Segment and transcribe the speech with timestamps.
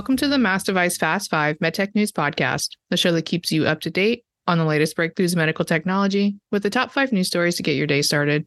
[0.00, 3.66] Welcome to the Mass Device Fast 5 MedTech News Podcast, the show that keeps you
[3.66, 7.26] up to date on the latest breakthroughs in medical technology with the top five news
[7.26, 8.46] stories to get your day started.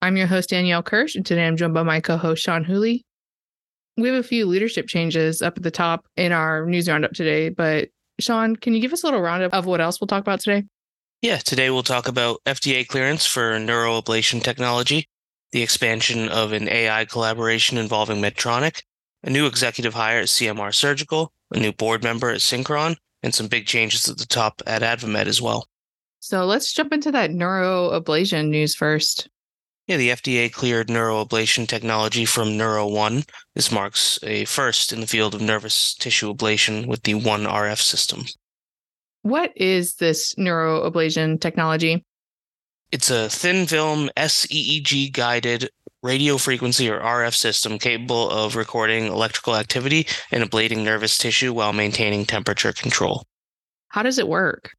[0.00, 3.04] I'm your host, Danielle Kirsh, and today I'm joined by my co host, Sean Whooley.
[3.98, 7.50] We have a few leadership changes up at the top in our news roundup today,
[7.50, 10.40] but Sean, can you give us a little roundup of what else we'll talk about
[10.40, 10.66] today?
[11.20, 15.10] Yeah, today we'll talk about FDA clearance for neuroablation technology,
[15.50, 18.80] the expansion of an AI collaboration involving Medtronic,
[19.22, 23.48] a new executive hire at CMR Surgical, a new board member at Synchron, and some
[23.48, 25.66] big changes at the top at AdvaMed as well.
[26.20, 29.28] So let's jump into that neuroablation news first.
[29.88, 33.28] Yeah, the FDA cleared neuroablation technology from NeuroOne.
[33.54, 37.80] This marks a first in the field of nervous tissue ablation with the One RF
[37.80, 38.24] system.
[39.22, 42.04] What is this neuroablation technology?
[42.92, 45.70] It's a thin film SEEG guided
[46.02, 51.72] radio frequency or RF system capable of recording electrical activity and ablating nervous tissue while
[51.72, 53.24] maintaining temperature control.
[53.88, 54.72] How does it work?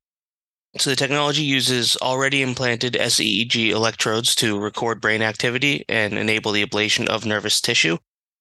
[0.77, 6.65] So the technology uses already implanted SEEG electrodes to record brain activity and enable the
[6.65, 7.97] ablation of nervous tissue.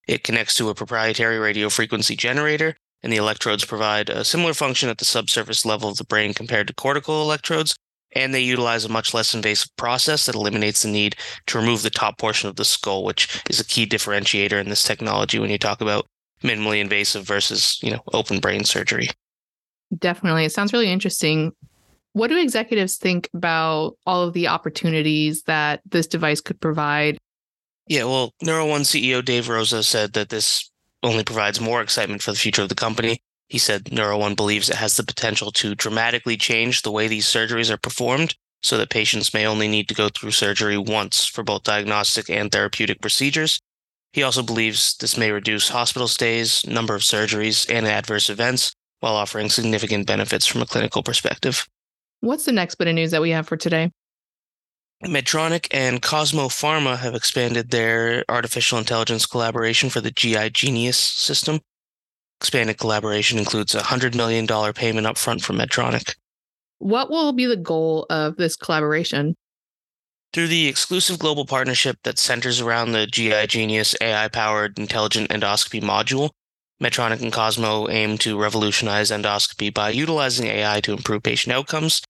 [0.08, 4.88] It connects to a proprietary radio frequency generator, and the electrodes provide a similar function
[4.88, 7.76] at the subsurface level of the brain compared to cortical electrodes,
[8.14, 11.90] and they utilize a much less invasive process that eliminates the need to remove the
[11.90, 15.58] top portion of the skull, which is a key differentiator in this technology when you
[15.58, 16.06] talk about
[16.42, 19.08] minimally invasive versus, you know, open brain surgery.
[19.98, 20.44] Definitely.
[20.44, 21.52] It sounds really interesting.
[22.14, 27.18] What do executives think about all of the opportunities that this device could provide?
[27.88, 30.70] Yeah, well, NeuroOne CEO Dave Rosa said that this
[31.02, 33.20] only provides more excitement for the future of the company.
[33.52, 37.68] He said NeuroOne believes it has the potential to dramatically change the way these surgeries
[37.68, 41.62] are performed so that patients may only need to go through surgery once for both
[41.62, 43.60] diagnostic and therapeutic procedures.
[44.14, 49.16] He also believes this may reduce hospital stays, number of surgeries, and adverse events while
[49.16, 51.68] offering significant benefits from a clinical perspective.
[52.20, 53.90] What's the next bit of news that we have for today?
[55.04, 61.60] Medtronic and Cosmo Pharma have expanded their artificial intelligence collaboration for the GI Genius system.
[62.42, 66.16] Expanded collaboration includes a $100 million payment upfront from Medtronic.
[66.78, 69.36] What will be the goal of this collaboration?
[70.32, 75.80] Through the exclusive global partnership that centers around the GI Genius AI powered intelligent endoscopy
[75.80, 76.30] module,
[76.82, 82.02] Medtronic and Cosmo aim to revolutionize endoscopy by utilizing AI to improve patient outcomes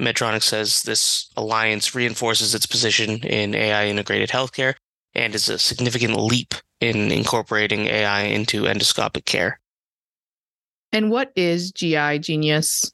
[0.00, 4.74] Medtronic says this alliance reinforces its position in AI integrated healthcare
[5.14, 9.60] and is a significant leap in incorporating AI into endoscopic care.
[10.92, 12.92] And what is GI Genius?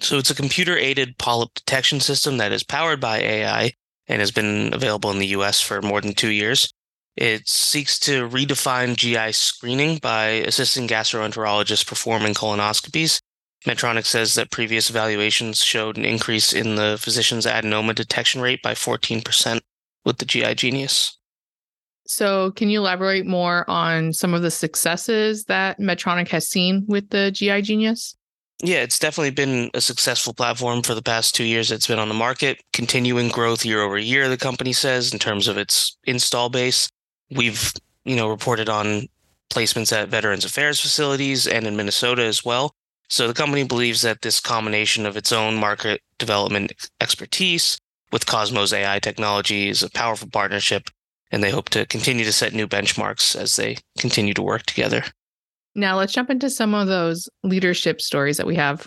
[0.00, 3.72] So it's a computer aided polyp detection system that is powered by AI
[4.08, 6.72] and has been available in the US for more than two years.
[7.16, 13.20] It seeks to redefine GI screening by assisting gastroenterologists performing colonoscopies
[13.66, 18.74] Medtronic says that previous evaluations showed an increase in the physician's adenoma detection rate by
[18.74, 19.60] 14%
[20.04, 21.18] with the GI Genius.
[22.06, 27.10] So, can you elaborate more on some of the successes that Medtronic has seen with
[27.10, 28.16] the GI Genius?
[28.62, 32.08] Yeah, it's definitely been a successful platform for the past two years it's been on
[32.08, 36.48] the market, continuing growth year over year, the company says, in terms of its install
[36.48, 36.88] base.
[37.30, 37.72] We've,
[38.04, 39.08] you know, reported on
[39.50, 42.74] placements at Veterans Affairs facilities and in Minnesota as well.
[43.08, 47.78] So the company believes that this combination of its own market development expertise
[48.10, 50.88] with Cosmo's AI technology is a powerful partnership,
[51.30, 55.04] and they hope to continue to set new benchmarks as they continue to work together.
[55.74, 58.86] Now let's jump into some of those leadership stories that we have.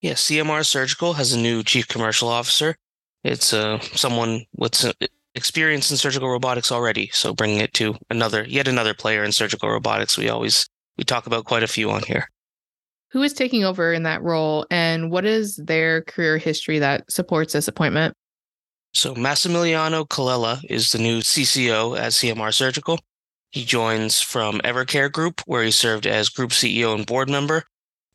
[0.00, 2.76] Yeah, CMR Surgical has a new chief commercial officer.
[3.22, 4.92] It's uh, someone with
[5.34, 9.68] experience in surgical robotics already, so bringing it to another, yet another player in surgical
[9.68, 10.18] robotics.
[10.18, 12.28] We always we talk about quite a few on here.
[13.12, 17.52] Who is taking over in that role, and what is their career history that supports
[17.52, 18.14] this appointment?
[18.94, 23.00] So, Massimiliano Colella is the new CCO at CMR Surgical.
[23.50, 27.64] He joins from Evercare Group, where he served as group CEO and board member.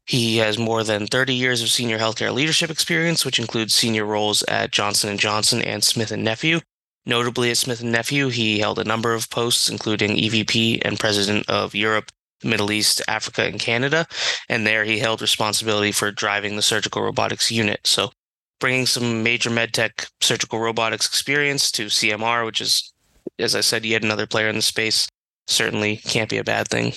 [0.05, 4.41] He has more than 30 years of senior healthcare leadership experience, which includes senior roles
[4.43, 6.61] at Johnson & Johnson and Smith & Nephew.
[7.05, 11.47] Notably at Smith & Nephew, he held a number of posts, including EVP and President
[11.49, 12.09] of Europe
[12.43, 14.07] Middle East, Africa, and Canada.
[14.47, 17.81] And there he held responsibility for driving the surgical robotics unit.
[17.83, 18.11] So
[18.59, 22.93] bringing some major medtech surgical robotics experience to CMR, which is,
[23.37, 25.07] as I said, yet another player in the space,
[25.47, 26.93] certainly can't be a bad thing.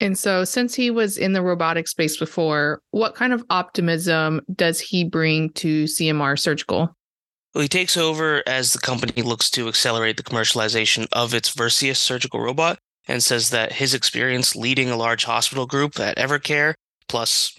[0.00, 4.80] And so, since he was in the robotic space before, what kind of optimism does
[4.80, 6.94] he bring to CMR Surgical?
[7.54, 11.98] Well, he takes over as the company looks to accelerate the commercialization of its Versius
[11.98, 16.74] surgical robot, and says that his experience leading a large hospital group at Evercare,
[17.08, 17.56] plus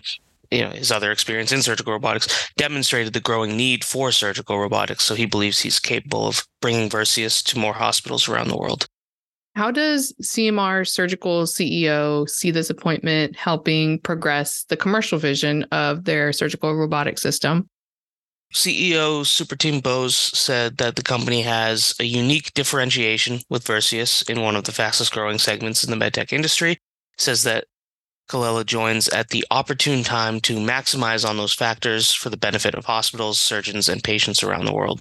[0.52, 5.04] you know his other experience in surgical robotics, demonstrated the growing need for surgical robotics.
[5.04, 8.88] So he believes he's capable of bringing Versius to more hospitals around the world.
[9.56, 16.34] How does CMR Surgical CEO see this appointment helping progress the commercial vision of their
[16.34, 17.70] surgical robotic system?
[18.54, 24.42] CEO Super Team Bose said that the company has a unique differentiation with Versius in
[24.42, 26.78] one of the fastest growing segments in the medtech industry.
[27.18, 27.66] Says that
[28.30, 32.86] Colella joins at the opportune time to maximize on those factors for the benefit of
[32.86, 35.00] hospitals, surgeons, and patients around the world.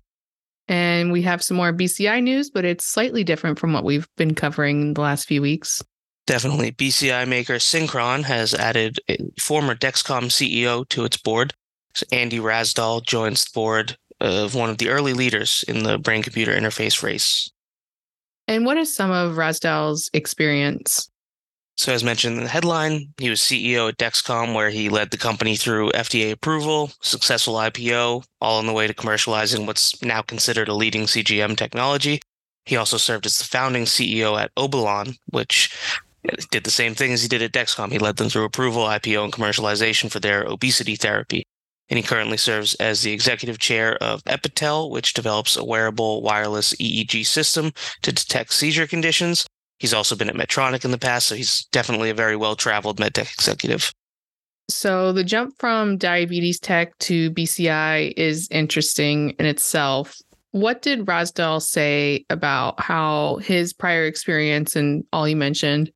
[0.68, 4.34] And we have some more BCI news, but it's slightly different from what we've been
[4.34, 5.82] covering the last few weeks.
[6.26, 6.72] Definitely.
[6.72, 11.52] BCI maker Synchron has added a former Dexcom CEO to its board.
[11.94, 16.22] So Andy Rasdal joins the board of one of the early leaders in the brain
[16.22, 17.50] computer interface race.
[18.48, 21.08] And what is some of Rasdal's experience?
[21.76, 25.16] So, as mentioned in the headline, he was CEO at Dexcom, where he led the
[25.16, 30.68] company through FDA approval, successful IPO, all on the way to commercializing what's now considered
[30.68, 32.20] a leading CGM technology.
[32.64, 35.76] He also served as the founding CEO at Obalon, which
[36.50, 37.90] did the same thing as he did at Dexcom.
[37.90, 41.44] He led them through approval, IPO, and commercialization for their obesity therapy.
[41.90, 46.72] And he currently serves as the executive chair of Epitel, which develops a wearable wireless
[46.76, 47.72] EEG system
[48.02, 49.44] to detect seizure conditions
[49.78, 52.98] He's also been at Medtronic in the past, so he's definitely a very well traveled
[52.98, 53.92] medtech executive.
[54.70, 60.16] So the jump from diabetes tech to BCI is interesting in itself.
[60.52, 65.90] What did Rasdal say about how his prior experience and all you mentioned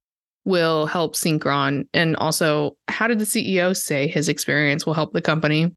[0.44, 1.86] will help Synchron?
[1.94, 5.74] And also, how did the CEO say his experience will help the company?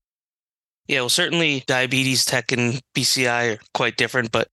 [0.87, 4.47] Yeah, well, certainly diabetes tech and BCI are quite different, but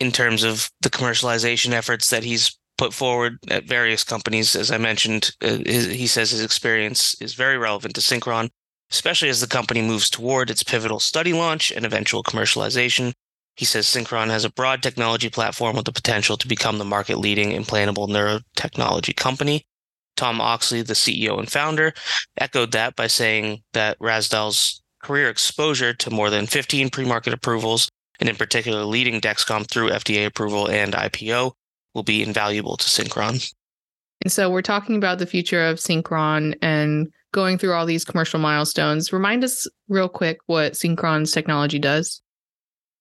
[0.00, 4.56] in terms of the commercialization efforts that he's put forward at various companies.
[4.56, 8.50] As I mentioned, uh, his, he says his experience is very relevant to Synchron,
[8.90, 13.12] especially as the company moves toward its pivotal study launch and eventual commercialization.
[13.54, 17.18] He says Synchron has a broad technology platform with the potential to become the market
[17.18, 19.64] leading implantable neurotechnology company.
[20.16, 21.92] Tom Oxley, the CEO and founder,
[22.38, 27.88] echoed that by saying that Rasdal's career exposure to more than 15 pre market approvals,
[28.18, 31.52] and in particular leading Dexcom through FDA approval and IPO,
[31.94, 33.52] will be invaluable to Synchron.
[34.22, 38.38] And so we're talking about the future of Synchron and going through all these commercial
[38.38, 39.12] milestones.
[39.12, 42.22] Remind us real quick what Synchron's technology does.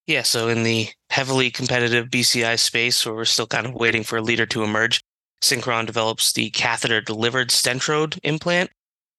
[0.07, 4.17] Yeah, so in the heavily competitive BCI space, where we're still kind of waiting for
[4.17, 5.01] a leader to emerge,
[5.43, 8.71] Synchron develops the catheter delivered stentrode implant,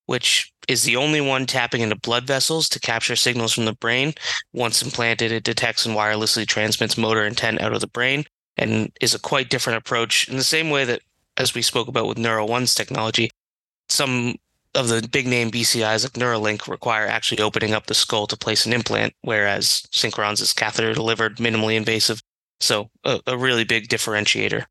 [0.06, 4.12] which is the only one tapping into blood vessels to capture signals from the brain.
[4.52, 8.24] Once implanted, it detects and wirelessly transmits motor intent out of the brain,
[8.56, 11.00] and is a quite different approach in the same way that
[11.36, 13.30] as we spoke about with Neuro One's technology,
[13.88, 14.36] some
[14.74, 18.66] of the big name BCIs like Neuralink require actually opening up the skull to place
[18.66, 22.22] an implant, whereas Synchron's is catheter delivered, minimally invasive.
[22.60, 24.64] So a, a really big differentiator.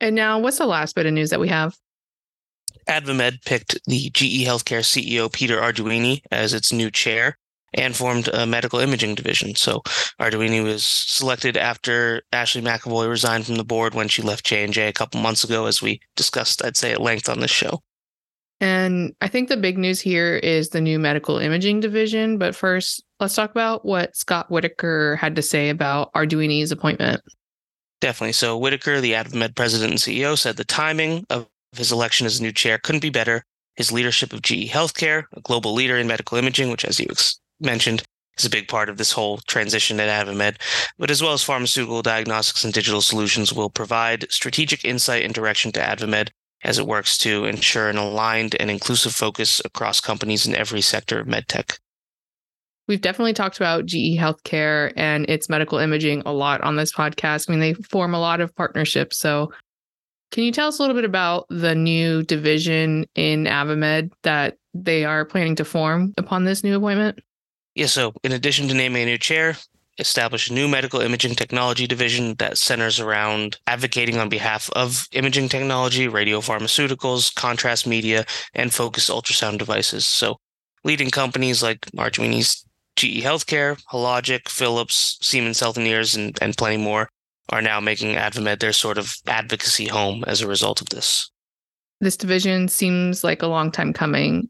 [0.00, 1.76] And now, what's the last bit of news that we have?
[2.88, 7.38] AdvaMed picked the GE Healthcare CEO Peter Arduini as its new chair
[7.74, 9.54] and formed a medical imaging division.
[9.54, 9.82] So
[10.20, 14.92] Arduini was selected after Ashley McEvoy resigned from the board when she left J&J a
[14.92, 17.82] couple months ago, as we discussed, I'd say, at length on this show.
[18.60, 22.38] And I think the big news here is the new medical imaging division.
[22.38, 27.20] But first, let's talk about what Scott Whitaker had to say about Arduini's appointment.
[28.00, 28.32] Definitely.
[28.32, 32.52] So Whitaker, the AdvaMed president and CEO, said the timing of his election as new
[32.52, 33.44] chair couldn't be better.
[33.76, 37.40] His leadership of GE Healthcare, a global leader in medical imaging, which, as you ex-
[37.60, 38.02] mentioned
[38.38, 40.56] is a big part of this whole transition at AdvaMed,
[40.98, 45.72] but as well as pharmaceutical diagnostics and digital solutions will provide strategic insight and direction
[45.72, 46.30] to AdvaMed
[46.64, 51.20] as it works to ensure an aligned and inclusive focus across companies in every sector
[51.20, 51.78] of medtech.
[52.88, 57.48] We've definitely talked about GE Healthcare and its medical imaging a lot on this podcast.
[57.48, 59.18] I mean, they form a lot of partnerships.
[59.18, 59.52] So,
[60.32, 65.04] can you tell us a little bit about the new division in AdvaMed that they
[65.04, 67.20] are planning to form upon this new appointment?
[67.74, 69.56] Yeah, so in addition to naming a new chair,
[69.98, 75.48] establish a new medical imaging technology division that centers around advocating on behalf of imaging
[75.48, 80.04] technology, radiopharmaceuticals, contrast media, and focused ultrasound devices.
[80.04, 80.36] So
[80.84, 82.64] leading companies like Arduini's
[82.96, 87.08] GE Healthcare, Hologic, Philips, Siemens Healthineers, and, and plenty more
[87.50, 91.30] are now making AdvaMed their sort of advocacy home as a result of this.
[92.00, 94.48] This division seems like a long time coming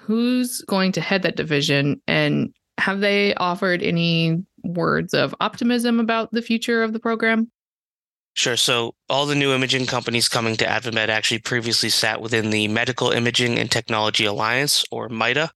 [0.00, 6.32] who's going to head that division and have they offered any words of optimism about
[6.32, 7.50] the future of the program?
[8.34, 8.56] Sure.
[8.56, 13.12] So all the new imaging companies coming to AdvaMed actually previously sat within the Medical
[13.12, 15.50] Imaging and Technology Alliance, or MITA,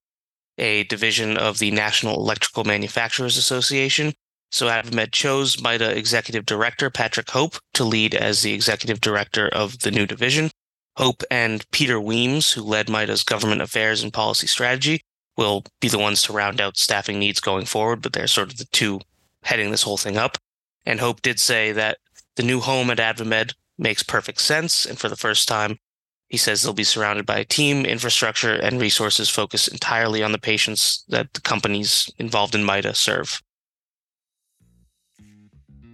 [0.58, 4.12] a division of the National Electrical Manufacturers Association.
[4.52, 9.80] So AdvaMed chose MITA Executive Director Patrick Hope to lead as the Executive Director of
[9.80, 10.50] the new division.
[10.98, 15.00] Hope and Peter Weems, who led MITA's government affairs and policy strategy,
[15.36, 18.58] will be the ones to round out staffing needs going forward, but they're sort of
[18.58, 18.98] the two
[19.44, 20.38] heading this whole thing up.
[20.84, 21.98] And Hope did say that
[22.34, 24.86] the new home at AdvaMed makes perfect sense.
[24.86, 25.78] And for the first time,
[26.26, 30.38] he says they'll be surrounded by a team, infrastructure, and resources focused entirely on the
[30.38, 33.40] patients that the companies involved in MITA serve.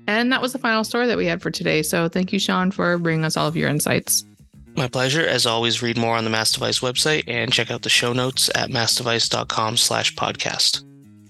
[0.07, 1.83] And that was the final story that we had for today.
[1.83, 4.25] So thank you, Sean, for bringing us all of your insights.
[4.77, 5.25] My pleasure.
[5.25, 8.51] As always, read more on the Mass Device website and check out the show notes
[8.55, 10.85] at massdevice.com slash podcast.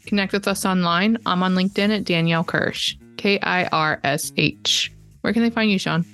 [0.07, 1.19] Connect with us online.
[1.27, 4.93] I'm on LinkedIn at Danielle Kirsh, K I R S H.
[5.21, 6.05] Where can they find you, Sean?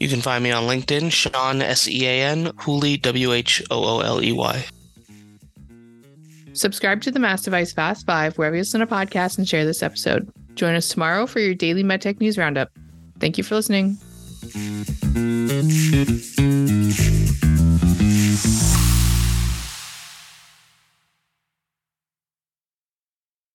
[0.00, 3.84] You can find me on LinkedIn, Sean S E A N, Whooley W H O
[3.84, 4.64] O L E Y.
[6.52, 9.82] Subscribe to the Mass Device Fast Five wherever you listen to podcasts and share this
[9.82, 10.30] episode.
[10.54, 12.70] Join us tomorrow for your daily MedTech News Roundup.
[13.18, 13.98] Thank you for listening.
[14.44, 17.43] Thank you.